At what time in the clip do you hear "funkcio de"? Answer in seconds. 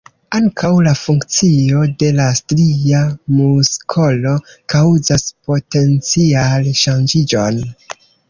0.99-2.07